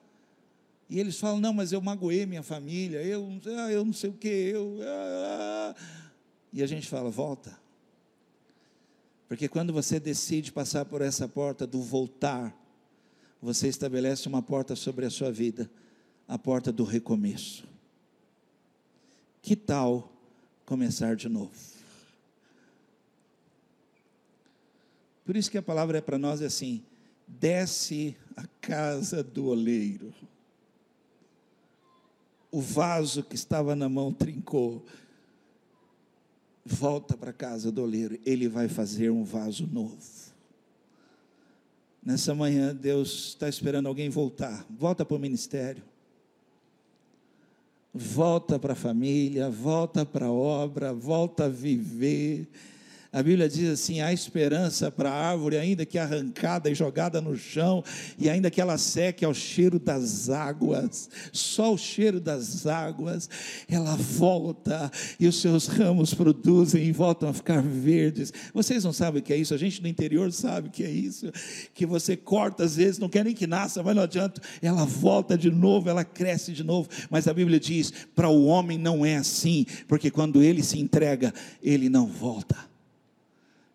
[0.89, 4.15] e eles falam: não, mas eu magoei minha família, eu, ah, eu não sei o
[4.15, 4.79] que, eu.
[4.83, 5.75] Ah.
[6.51, 7.61] E a gente fala: volta.
[9.29, 12.59] Porque quando você decide passar por essa porta do voltar,
[13.41, 15.71] você estabelece uma porta sobre a sua vida,
[16.29, 17.67] a porta do recomeço.
[19.43, 20.13] Que tal
[20.67, 21.51] começar de novo?
[25.25, 26.83] Por isso que a palavra é para nós assim:
[27.27, 30.13] desce a casa do oleiro
[32.51, 34.85] o vaso que estava na mão trincou.
[36.65, 40.30] Volta para casa do oleiro, ele vai fazer um vaso novo.
[42.03, 44.65] Nessa manhã, Deus está esperando alguém voltar.
[44.71, 45.83] Volta para o ministério.
[47.93, 52.49] Volta para a família, volta para a obra, volta a viver
[53.13, 57.37] a Bíblia diz assim: há esperança para a árvore, ainda que arrancada e jogada no
[57.37, 57.83] chão,
[58.17, 63.29] e ainda que ela seque ao cheiro das águas, só o cheiro das águas,
[63.69, 68.33] ela volta e os seus ramos produzem e voltam a ficar verdes.
[68.55, 69.55] Vocês não sabem o que é isso?
[69.55, 71.33] A gente no interior sabe o que é isso.
[71.75, 75.37] Que você corta às vezes, não quer nem que nasça, mas não adianta, ela volta
[75.37, 76.89] de novo, ela cresce de novo.
[77.11, 81.35] Mas a Bíblia diz: para o homem não é assim, porque quando ele se entrega,
[81.61, 82.70] ele não volta.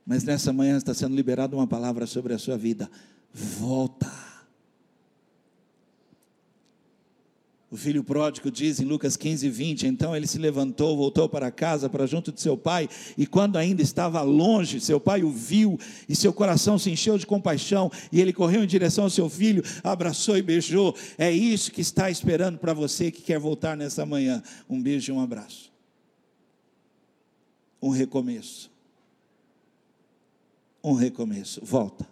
[0.06, 2.90] Mas nessa manhã está sendo liberada uma palavra sobre a sua vida.
[3.34, 4.12] Volta.
[7.72, 11.90] O filho pródigo diz em Lucas 15, 20: Então ele se levantou, voltou para casa,
[11.90, 12.88] para junto de seu pai,
[13.18, 17.26] e quando ainda estava longe, seu pai o viu, e seu coração se encheu de
[17.26, 20.96] compaixão, e ele correu em direção ao seu filho, abraçou e beijou.
[21.18, 25.16] É isso que está esperando para você que quer voltar nessa manhã: um beijo e
[25.16, 25.74] um abraço,
[27.82, 28.75] um recomeço
[30.86, 31.66] um recomeço.
[31.66, 32.08] Volta.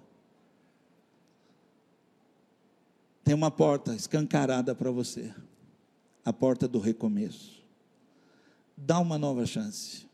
[3.24, 5.34] Tem uma porta escancarada para você
[6.26, 7.64] a porta do recomeço.
[8.76, 10.08] Dá uma nova chance.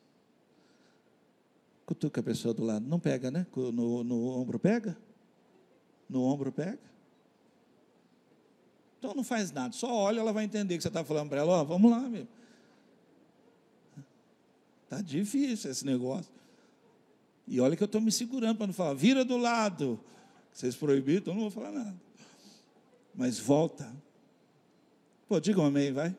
[1.86, 2.86] Cutuca a pessoa do lado.
[2.86, 3.48] Não pega, né?
[3.56, 4.98] No, no ombro pega?
[6.10, 6.80] No ombro pega?
[8.98, 9.74] Então não faz nada.
[9.74, 11.62] Só olha, ela vai entender que você está falando para ela.
[11.62, 12.28] Ó, vamos lá, meu.
[14.84, 16.32] Está difícil esse negócio.
[17.50, 20.00] E olha que eu estou me segurando para não falar, vira do lado.
[20.54, 22.00] Vocês proibiram, então não vou falar nada.
[23.16, 23.92] Mas volta.
[25.28, 26.16] Pô, diga um amém, vai.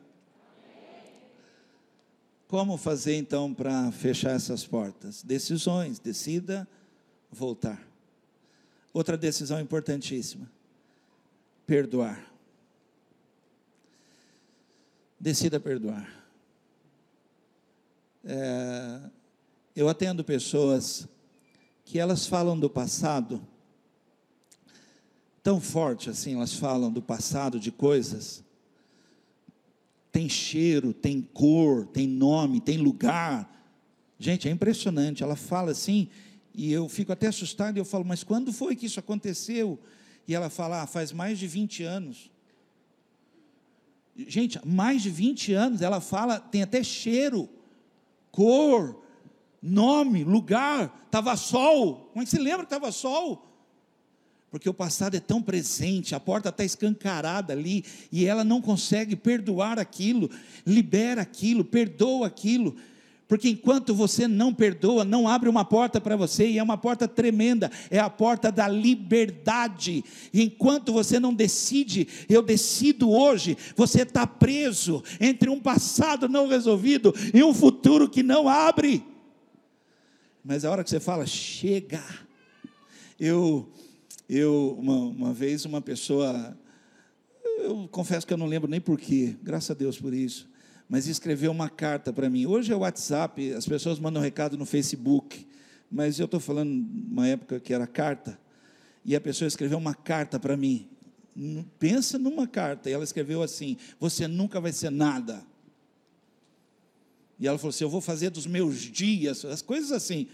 [2.49, 5.23] Como fazer então para fechar essas portas?
[5.23, 6.67] Decisões, decida
[7.31, 7.81] voltar.
[8.93, 10.51] Outra decisão importantíssima:
[11.65, 12.29] perdoar.
[15.17, 16.09] Decida perdoar.
[18.25, 18.99] É,
[19.73, 21.07] eu atendo pessoas
[21.91, 23.45] que elas falam do passado
[25.43, 28.41] tão forte assim, elas falam do passado, de coisas.
[30.09, 33.69] Tem cheiro, tem cor, tem nome, tem lugar.
[34.17, 35.21] Gente, é impressionante.
[35.21, 36.07] Ela fala assim,
[36.55, 39.77] e eu fico até assustado, e eu falo, mas quando foi que isso aconteceu?
[40.25, 42.31] E ela fala, ah, faz mais de 20 anos.
[44.15, 47.49] Gente, mais de 20 anos, ela fala, tem até cheiro,
[48.31, 49.00] cor,
[49.61, 52.09] nome, lugar, estava sol.
[52.11, 53.47] Como é que você lembra que estava sol?
[54.51, 59.15] porque o passado é tão presente, a porta está escancarada ali, e ela não consegue
[59.15, 60.29] perdoar aquilo,
[60.67, 62.75] libera aquilo, perdoa aquilo,
[63.29, 67.07] porque enquanto você não perdoa, não abre uma porta para você, e é uma porta
[67.07, 70.03] tremenda, é a porta da liberdade.
[70.33, 76.49] E enquanto você não decide, eu decido hoje, você está preso entre um passado não
[76.49, 79.10] resolvido e um futuro que não abre.
[80.43, 82.03] Mas a hora que você fala, chega,
[83.19, 83.71] eu
[84.33, 86.57] eu, uma, uma vez, uma pessoa,
[87.57, 90.49] eu confesso que eu não lembro nem porquê, graças a Deus por isso,
[90.87, 92.45] mas escreveu uma carta para mim.
[92.45, 95.45] Hoje é o WhatsApp, as pessoas mandam recado no Facebook,
[95.91, 96.71] mas eu estou falando
[97.11, 98.39] uma época que era carta,
[99.03, 100.87] e a pessoa escreveu uma carta para mim.
[101.77, 105.45] Pensa numa carta, e ela escreveu assim: Você nunca vai ser nada.
[107.41, 110.27] E ela falou assim: Eu vou fazer dos meus dias, as coisas assim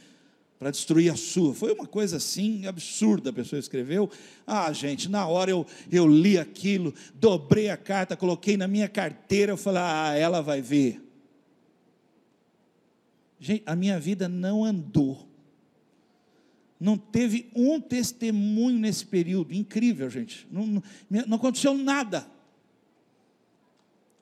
[0.60, 1.54] para destruir a sua.
[1.54, 4.10] Foi uma coisa assim absurda, a pessoa escreveu.
[4.46, 9.52] Ah, gente, na hora eu, eu li aquilo, dobrei a carta, coloquei na minha carteira,
[9.52, 11.02] eu falei, ah, ela vai ver.
[13.40, 15.28] Gente, a minha vida não andou.
[16.80, 19.54] Não teve um testemunho nesse período.
[19.54, 20.48] Incrível, gente.
[20.52, 20.84] Não, não,
[21.28, 22.28] não aconteceu nada.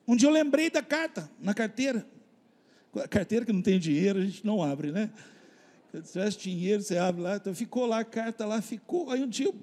[0.07, 2.05] Um dia eu lembrei da carta, na carteira.
[3.09, 5.11] Carteira que não tem dinheiro, a gente não abre, né?
[5.91, 7.35] Se tivesse dinheiro, você abre lá.
[7.37, 9.09] Então ficou lá a carta lá, ficou.
[9.09, 9.55] Aí um dia eu,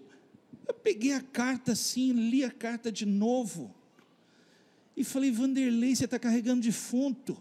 [0.66, 3.74] eu peguei a carta assim, li a carta de novo.
[4.96, 7.36] E falei, Vanderlei, você está carregando defunto.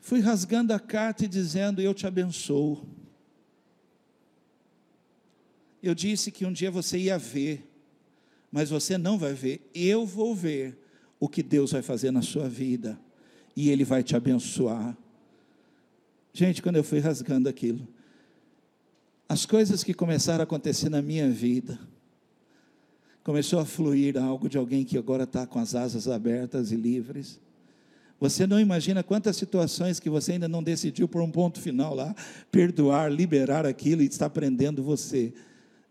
[0.00, 2.86] Fui rasgando a carta e dizendo, eu te abençoo.
[5.82, 7.68] Eu disse que um dia você ia ver,
[8.50, 9.68] mas você não vai ver.
[9.74, 10.78] Eu vou ver
[11.18, 12.98] o que Deus vai fazer na sua vida.
[13.56, 14.96] E Ele vai te abençoar.
[16.32, 17.88] Gente, quando eu fui rasgando aquilo,
[19.28, 21.78] as coisas que começaram a acontecer na minha vida,
[23.24, 27.40] começou a fluir algo de alguém que agora está com as asas abertas e livres.
[28.20, 32.14] Você não imagina quantas situações que você ainda não decidiu por um ponto final lá,
[32.52, 35.34] perdoar, liberar aquilo e está prendendo você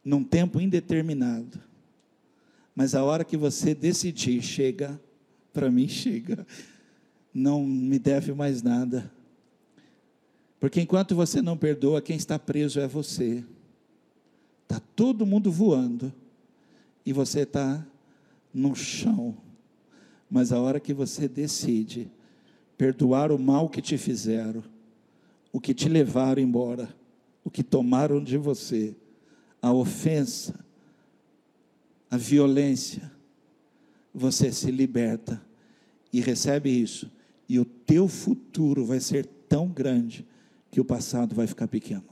[0.04, 1.60] num tempo indeterminado.
[2.75, 4.99] Mas a hora que você decidir, chega,
[5.51, 6.45] para mim chega,
[7.36, 9.12] não me deve mais nada.
[10.58, 13.43] Porque enquanto você não perdoa, quem está preso é você.
[14.63, 16.13] Está todo mundo voando
[17.06, 17.86] e você está
[18.54, 19.36] no chão.
[20.32, 22.10] Mas a hora que você decide
[22.78, 24.63] perdoar o mal que te fizeram,
[25.52, 26.88] o que te levaram embora,
[27.43, 28.95] o que tomaram de você,
[29.62, 30.58] a ofensa,
[32.10, 33.12] a violência,
[34.13, 35.41] você se liberta
[36.12, 37.12] e recebe isso,
[37.47, 40.25] e o teu futuro vai ser tão grande
[40.71, 42.03] que o passado vai ficar pequeno.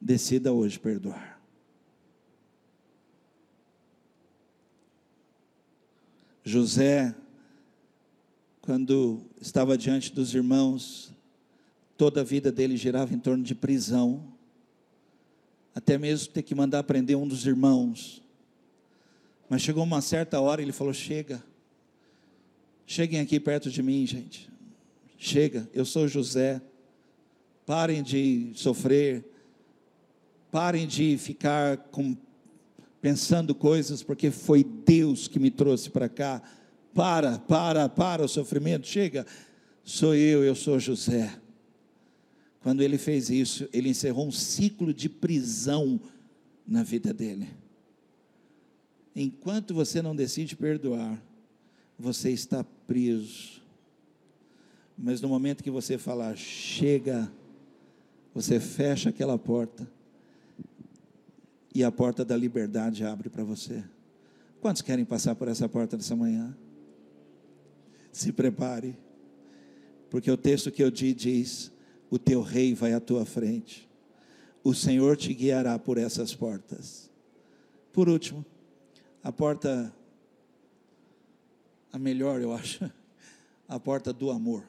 [0.00, 1.40] Decida hoje perdoar.
[6.44, 7.14] José,
[8.60, 11.12] quando estava diante dos irmãos,
[11.96, 14.32] toda a vida dele girava em torno de prisão,
[15.74, 18.22] até mesmo ter que mandar prender um dos irmãos.
[19.48, 21.42] Mas chegou uma certa hora, ele falou: Chega,
[22.90, 24.50] cheguem aqui perto de mim, gente.
[25.16, 26.60] Chega, eu sou José
[27.64, 29.24] parem de sofrer,
[30.50, 32.16] parem de ficar com,
[33.00, 36.42] pensando coisas, porque foi Deus que me trouxe para cá.
[36.92, 39.24] Para, para, para o sofrimento, chega,
[39.84, 41.32] sou eu, eu sou José.
[42.60, 46.00] Quando ele fez isso, ele encerrou um ciclo de prisão
[46.66, 47.46] na vida dele.
[49.14, 51.29] Enquanto você não decide perdoar,
[52.00, 53.60] você está preso.
[54.96, 57.30] Mas no momento que você falar, chega,
[58.34, 59.88] você fecha aquela porta
[61.74, 63.84] e a porta da liberdade abre para você.
[64.60, 66.56] Quantos querem passar por essa porta dessa manhã?
[68.12, 68.96] Se prepare,
[70.10, 71.70] porque o texto que eu di diz:
[72.10, 73.88] o teu rei vai à tua frente,
[74.64, 77.10] o Senhor te guiará por essas portas.
[77.92, 78.44] Por último,
[79.22, 79.94] a porta,
[81.92, 82.90] a melhor eu acho,
[83.68, 84.64] a porta do amor.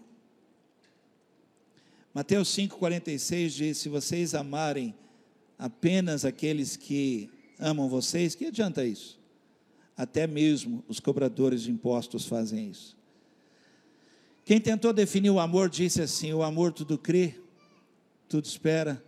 [2.13, 4.93] Mateus 5,46 diz: Se vocês amarem
[5.57, 9.19] apenas aqueles que amam vocês, que adianta isso?
[9.95, 12.97] Até mesmo os cobradores de impostos fazem isso.
[14.43, 17.35] Quem tentou definir o amor disse assim: o amor tudo crê,
[18.27, 19.01] tudo espera,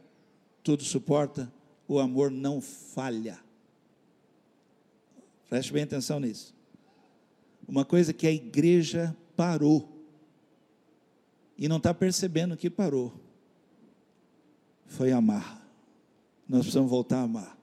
[0.63, 1.51] tudo suporta,
[1.87, 3.39] o amor não falha.
[5.49, 6.53] Preste bem atenção nisso.
[7.67, 9.89] Uma coisa que a igreja parou
[11.57, 13.13] e não está percebendo que parou
[14.85, 15.61] foi amar.
[16.47, 17.57] Nós precisamos voltar a amar.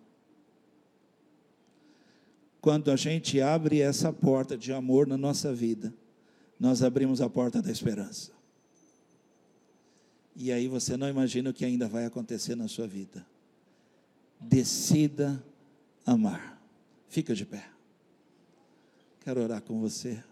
[2.61, 5.94] Quando a gente abre essa porta de amor na nossa vida,
[6.59, 8.32] nós abrimos a porta da esperança.
[10.36, 13.26] E aí você não imagina o que ainda vai acontecer na sua vida.
[14.40, 15.42] Decida
[16.05, 16.61] amar.
[17.09, 17.80] Fica de pé.
[19.23, 20.23] Quero orar com você.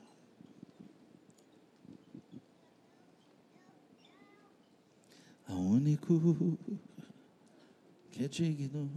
[5.46, 6.58] A único
[8.10, 8.90] que é digno.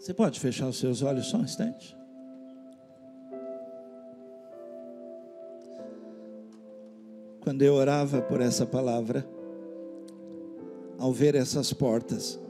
[0.00, 1.96] Você pode fechar os seus olhos só um instante?
[7.40, 9.28] Quando eu orava por essa palavra,
[10.98, 12.40] ao ver essas portas,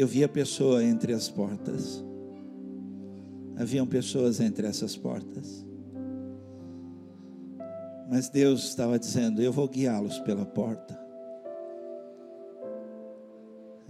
[0.00, 2.02] eu via pessoa entre as portas.
[3.56, 5.66] Haviam pessoas entre essas portas.
[8.08, 10.98] Mas Deus estava dizendo: Eu vou guiá-los pela porta.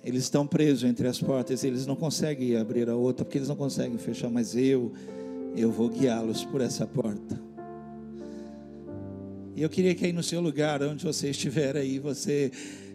[0.03, 3.57] Eles estão presos entre as portas, eles não conseguem abrir a outra, porque eles não
[3.57, 4.93] conseguem fechar, mas eu,
[5.55, 7.39] eu vou guiá-los por essa porta.
[9.61, 12.51] E eu queria que aí no seu lugar, onde você estiver aí, você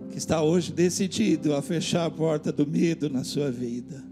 [0.10, 4.04] que está hoje decidido a fechar a porta do medo na sua vida.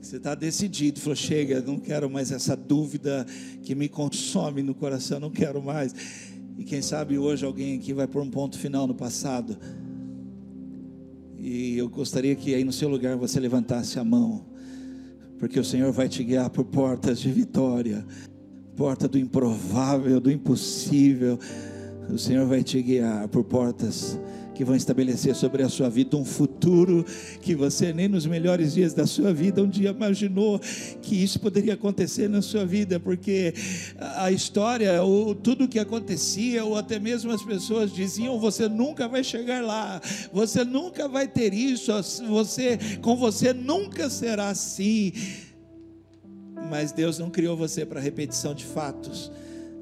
[0.00, 3.24] Você está decidido, falou: chega, não quero mais essa dúvida
[3.62, 5.94] que me consome no coração, não quero mais.
[6.58, 9.56] E quem sabe hoje alguém aqui vai pôr um ponto final no passado
[11.38, 14.44] e eu gostaria que aí no seu lugar você levantasse a mão,
[15.38, 18.04] porque o Senhor vai te guiar por portas de vitória,
[18.78, 21.36] porta do improvável, do impossível.
[22.08, 24.16] O Senhor vai te guiar por portas
[24.54, 27.04] que vão estabelecer sobre a sua vida um futuro
[27.42, 30.60] que você nem nos melhores dias da sua vida um dia imaginou
[31.02, 33.52] que isso poderia acontecer na sua vida, porque
[34.16, 39.24] a história, ou tudo que acontecia, ou até mesmo as pessoas diziam: você nunca vai
[39.24, 40.00] chegar lá,
[40.32, 41.92] você nunca vai ter isso,
[42.28, 45.12] você com você nunca será assim.
[46.68, 49.30] Mas Deus não criou você para repetição de fatos.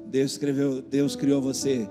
[0.05, 1.87] Deus escreveu, Deus criou você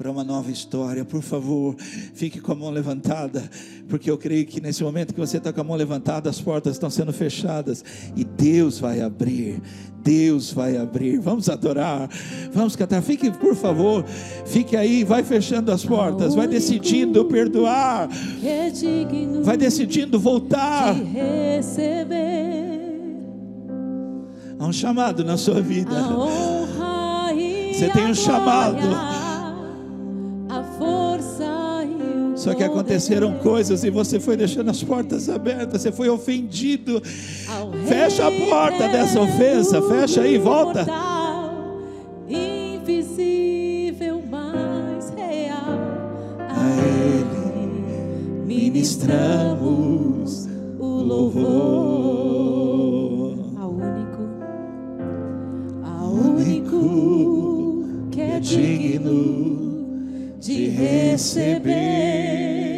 [0.00, 1.04] para uma nova história.
[1.04, 1.76] Por favor,
[2.14, 3.42] fique com a mão levantada,
[3.86, 6.72] porque eu creio que nesse momento que você está com a mão levantada, as portas
[6.72, 7.84] estão sendo fechadas
[8.16, 9.60] e Deus vai abrir.
[10.02, 11.18] Deus vai abrir.
[11.18, 12.08] Vamos adorar,
[12.50, 13.02] vamos cantar.
[13.02, 14.02] Fique, por favor,
[14.46, 18.08] fique aí, vai fechando as portas, vai decidindo perdoar,
[19.44, 20.94] vai decidindo voltar.
[24.60, 25.96] Há um chamado na sua vida.
[27.72, 28.76] Você tem um chamado.
[32.36, 37.00] Só que aconteceram coisas e você foi deixando as portas abertas, você foi ofendido.
[37.86, 40.86] Fecha a porta dessa ofensa, fecha aí, volta.
[42.28, 45.80] Invisível, mais real.
[46.50, 50.46] A Ele ministramos
[50.78, 52.29] o louvor.
[58.40, 60.70] Digno de
[61.12, 62.69] receber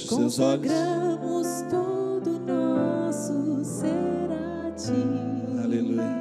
[0.00, 0.72] Feche seus olhos.
[0.72, 5.62] Consagramos todo o nosso ser a ti.
[5.62, 6.20] Aleluia.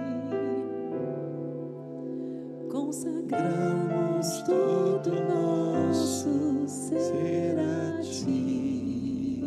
[2.69, 9.43] Consagramos todo nosso ser a ti.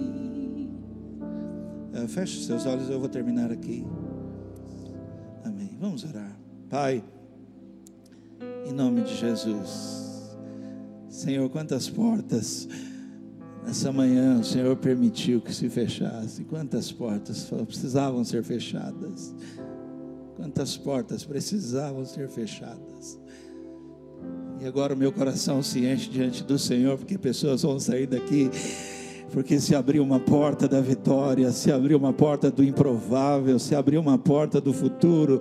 [1.94, 3.84] Ah, Feche os seus olhos, eu vou terminar aqui.
[5.44, 5.76] Amém.
[5.80, 6.36] Vamos orar.
[6.70, 7.04] Pai,
[8.66, 10.00] em nome de Jesus.
[11.08, 12.66] Senhor, quantas portas
[13.64, 16.44] nessa manhã o Senhor permitiu que se fechasse.
[16.44, 19.34] Quantas portas precisavam ser fechadas.
[20.36, 23.18] Quantas portas precisavam ser fechadas.
[24.60, 28.50] E agora o meu coração se enche diante do Senhor, porque pessoas vão sair daqui
[29.32, 34.00] porque se abriu uma porta da vitória, se abriu uma porta do improvável, se abriu
[34.00, 35.40] uma porta do futuro,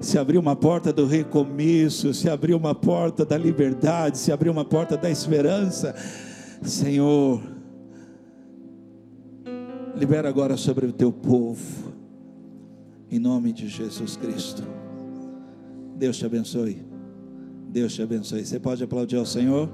[0.00, 4.64] se abriu uma porta do recomeço, se abriu uma porta da liberdade, se abriu uma
[4.64, 5.94] porta da esperança.
[6.62, 7.42] Senhor,
[9.96, 11.92] libera agora sobre o teu povo,
[13.10, 14.62] em nome de Jesus Cristo.
[15.96, 16.82] Deus te abençoe.
[17.68, 18.44] Deus te abençoe.
[18.44, 19.68] Você pode aplaudir ao Senhor?